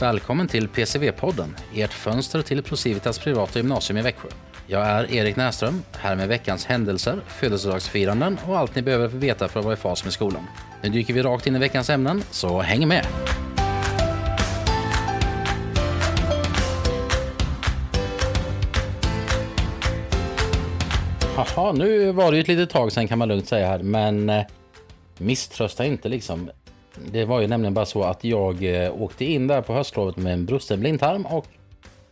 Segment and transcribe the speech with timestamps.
[0.00, 4.28] Välkommen till PCV-podden, ert fönster till Procivitas privata gymnasium i Växjö.
[4.66, 9.58] Jag är Erik Näström, här med veckans händelser, födelsedagsfiranden och allt ni behöver veta för
[9.58, 10.46] att vara i fas med skolan.
[10.82, 13.06] Nu dyker vi rakt in i veckans ämnen, så häng med!
[21.36, 24.30] Jaha, nu var det ju ett litet tag sedan kan man lugnt säga här, men
[24.30, 24.44] eh,
[25.18, 26.50] misströsta inte liksom.
[27.12, 30.32] Det var ju nämligen bara så att jag eh, åkte in där på höstlovet med
[30.32, 31.46] en brusten blindtarm och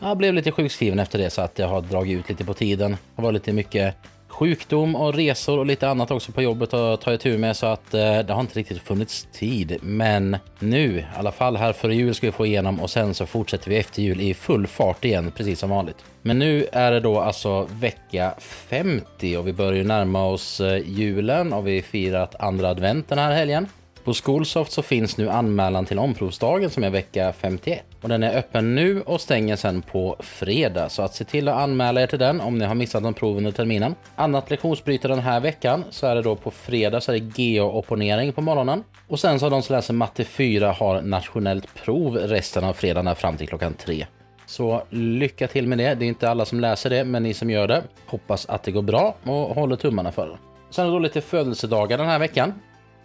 [0.00, 2.96] jag blev lite sjukskriven efter det så att jag har dragit ut lite på tiden.
[3.16, 3.94] Det var lite mycket
[4.34, 7.94] sjukdom och resor och lite annat också på jobbet att ta itu med så att
[7.94, 9.78] eh, det har inte riktigt funnits tid.
[9.82, 13.26] Men nu, i alla fall här före jul ska vi få igenom och sen så
[13.26, 15.96] fortsätter vi efter jul i full fart igen, precis som vanligt.
[16.22, 20.82] Men nu är det då alltså vecka 50 och vi börjar ju närma oss eh,
[20.86, 23.68] julen och vi firat andra advent den här helgen.
[24.04, 27.82] På Skolsoft så finns nu anmälan till omprovsdagen som är vecka 51.
[28.00, 30.88] Och den är öppen nu och stänger sen på fredag.
[30.88, 33.36] Så att se till att anmäla er till den om ni har missat någon prov
[33.36, 33.94] under terminen.
[34.16, 38.32] Annat lektionsbryte den här veckan så är det då på fredag så är det geo-opponering
[38.32, 38.84] på morgonen.
[39.08, 43.16] Och sen så har de som läser matte 4 har nationellt prov resten av fredagen
[43.16, 44.06] fram till klockan 3.
[44.46, 45.94] Så lycka till med det.
[45.94, 47.82] Det är inte alla som läser det, men ni som gör det.
[48.06, 50.38] Hoppas att det går bra och håller tummarna för det.
[50.70, 52.52] Sen är det då lite födelsedagar den här veckan.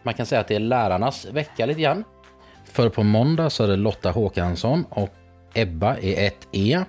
[0.03, 2.03] Man kan säga att det är lärarnas vecka lite grann.
[2.65, 5.09] För på måndag så är det Lotta Håkansson och
[5.53, 6.83] Ebba i ett E.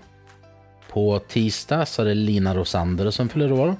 [0.89, 3.77] På tisdag så är det Lina Rosander som fyller år.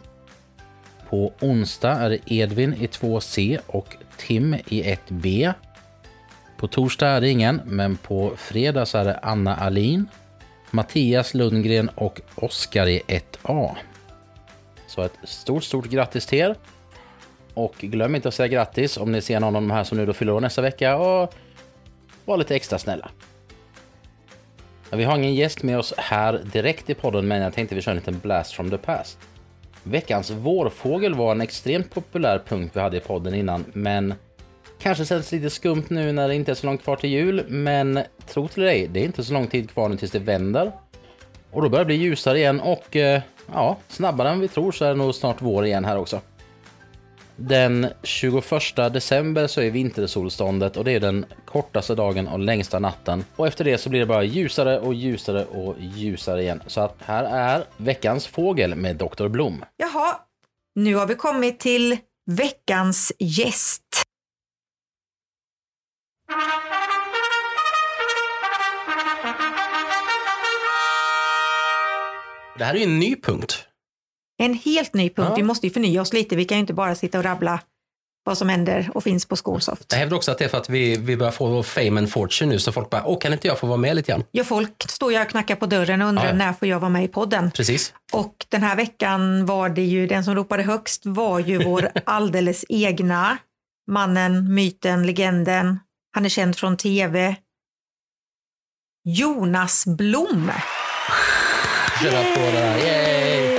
[1.09, 5.53] På onsdag är det Edvin i 2C och Tim i 1B.
[6.57, 10.09] På torsdag är det ingen, men på fredag så är det Anna Alin,
[10.71, 13.77] Mattias Lundgren och Oskar i 1A.
[14.87, 16.57] Så ett stort, stort grattis till er.
[17.55, 20.07] Och glöm inte att säga grattis om ni ser någon av de här som nu
[20.07, 21.35] då fyller år nästa vecka och
[22.25, 23.11] var lite extra snälla.
[24.93, 27.93] Vi har ingen gäst med oss här direkt i podden men jag tänkte vi kör
[27.93, 29.19] en liten blast from the past.
[29.83, 34.15] Veckans vårfågel var en extremt populär punkt vi hade i podden innan men
[34.79, 38.01] kanske känns lite skumt nu när det inte är så långt kvar till jul men
[38.27, 40.73] tro till dig, det är inte så lång tid kvar nu tills det vänder.
[41.51, 43.23] Och då börjar det bli ljusare igen och eh,
[43.53, 46.21] ja, snabbare än vi tror så är det nog snart vår igen här också.
[47.43, 53.25] Den 21 december så är vintersolståndet och det är den kortaste dagen och längsta natten.
[53.37, 56.63] Och efter det så blir det bara ljusare och ljusare och ljusare igen.
[56.67, 59.29] Så att här är veckans fågel med Dr.
[59.29, 59.65] Blom.
[59.77, 60.21] Jaha,
[60.75, 64.03] nu har vi kommit till veckans gäst.
[72.59, 73.70] Det här är ju en ny punkt.
[74.41, 75.29] En helt ny punkt.
[75.31, 75.35] Ja.
[75.37, 76.37] Vi måste ju förnya oss lite.
[76.37, 77.61] Vi kan ju inte bara sitta och rabbla
[78.25, 79.87] vad som händer och finns på Skolsoft.
[79.91, 82.53] Jag hävdar också att det är för att vi, vi börjar få fame and fortune
[82.53, 84.25] nu så folk bara, åh kan inte jag få vara med lite grann?
[84.31, 86.37] Ja, folk står ju och knackar på dörren och undrar Ja, ja.
[86.37, 87.51] när får jag vara med i podden?
[87.51, 87.95] Precis.
[88.13, 92.65] Och den här veckan var det ju, den som ropade högst var ju vår alldeles
[92.69, 93.39] egna
[93.91, 95.79] mannen, myten, legenden.
[96.15, 97.37] Han är känd från tv.
[99.05, 100.51] Jonas Blom.
[102.03, 102.79] Köra på det här.
[102.79, 103.50] Yay!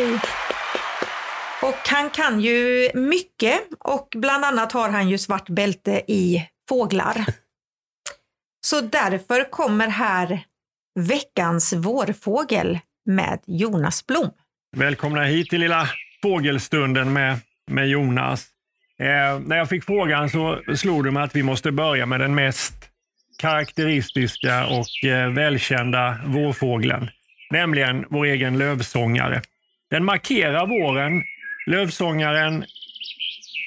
[1.94, 7.16] Han kan ju mycket och bland annat har han ju svart bälte i fåglar.
[8.66, 10.44] Så därför kommer här
[11.00, 14.30] veckans vårfågel med Jonas Blom.
[14.78, 15.90] Välkomna hit till lilla
[16.22, 17.40] fågelstunden med,
[17.72, 18.48] med Jonas.
[19.00, 22.36] Eh, när jag fick frågan så slog det mig att vi måste börja med den
[22.36, 22.74] mest
[23.38, 27.10] karaktäristiska och eh, välkända vårfågeln,
[27.50, 29.42] nämligen vår egen lövsångare.
[29.90, 31.24] Den markerar våren.
[31.66, 32.66] Lövsångaren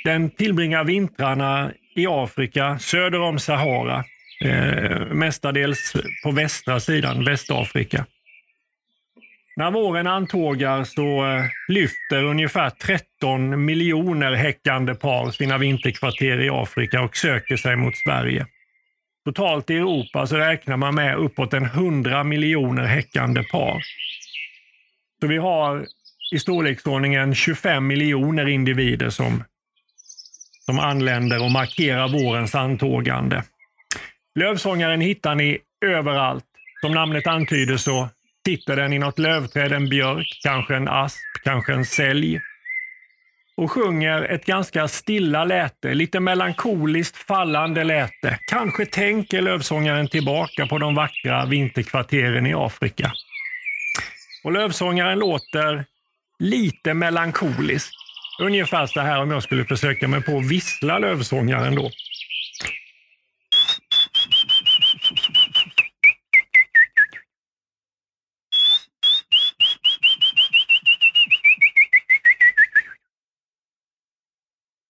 [0.05, 4.05] den tillbringar vintrarna i Afrika söder om Sahara.
[4.45, 5.93] Eh, mestadels
[6.25, 8.07] på västra sidan, Västafrika.
[9.57, 17.03] När våren antågar så eh, lyfter ungefär 13 miljoner häckande par sina vinterkvarter i Afrika
[17.03, 18.47] och söker sig mot Sverige.
[19.25, 23.83] Totalt i Europa så räknar man med uppåt en 100 miljoner häckande par.
[25.21, 25.87] Så vi har
[26.33, 29.45] i storleksordningen 25 miljoner individer som,
[30.65, 33.43] som anländer och markerar vårens antågande.
[34.39, 36.45] Lövsångaren hittar ni överallt.
[36.81, 38.09] Som namnet antyder så
[38.47, 42.41] sitter den i något lövträd, en björk, kanske en asp, kanske en sälj.
[43.57, 48.39] Och sjunger ett ganska stilla läte, lite melankoliskt fallande läte.
[48.51, 53.13] Kanske tänker lövsångaren tillbaka på de vackra vinterkvarteren i Afrika.
[54.45, 55.85] Och lövsångaren låter
[56.39, 57.95] lite melankoliskt.
[58.41, 61.91] Ungefär så här om jag skulle försöka mig på att vissla lövsångaren då.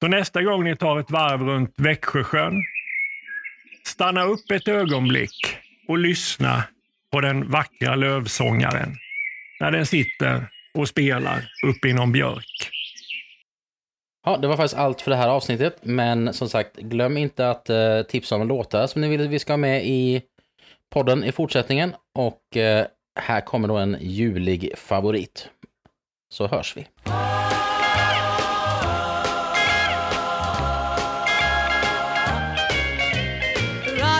[0.02, 2.64] Så nästa gång ni tar ett varv runt Växjösjön,
[3.86, 5.56] stanna upp ett ögonblick
[5.88, 6.64] och lyssna
[7.12, 8.96] på den vackra lövsångaren
[9.60, 12.70] när den sitter och spelar uppe i någon björk.
[14.26, 15.76] Ja, det var faktiskt allt för det här avsnittet.
[15.82, 19.38] Men som sagt, glöm inte att eh, tipsa om låtar som ni vill att vi
[19.38, 20.22] ska ha med i
[20.94, 21.94] podden i fortsättningen.
[22.18, 22.86] Och eh,
[23.20, 25.48] här kommer då en julig favorit.
[26.32, 26.86] Så hörs vi.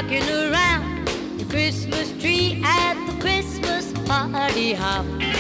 [0.04, 1.08] rocking around
[1.38, 5.33] the Christmas tree at the Christmas party hop.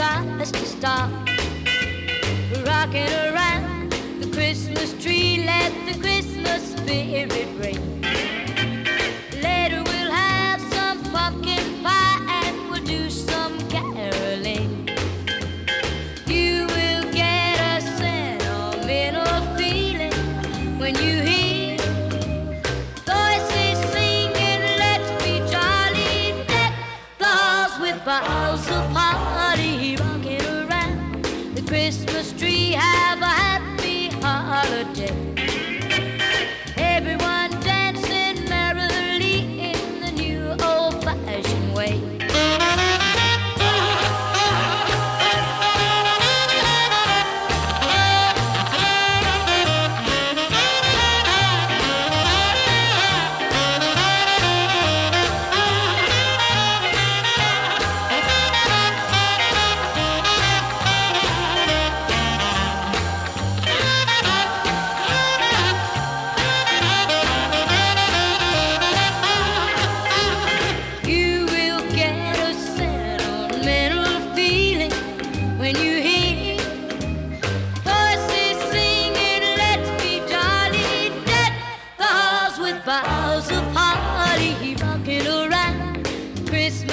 [0.00, 1.10] Tries to stop.
[2.64, 8.09] Rocking around the Christmas tree, let the Christmas spirit ring.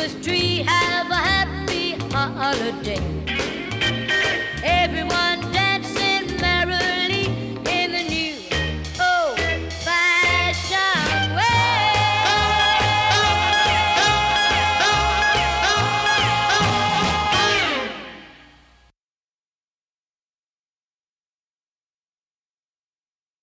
[0.07, 0.63] Christmas tree.
[0.65, 3.16] Have a happy holiday.